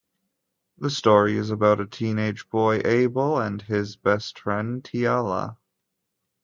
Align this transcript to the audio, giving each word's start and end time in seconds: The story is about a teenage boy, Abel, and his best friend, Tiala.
The 0.79 0.89
story 0.89 1.37
is 1.37 1.51
about 1.51 1.79
a 1.79 1.85
teenage 1.85 2.49
boy, 2.49 2.81
Abel, 2.83 3.39
and 3.39 3.61
his 3.61 3.97
best 3.97 4.39
friend, 4.39 4.83
Tiala. 4.83 5.57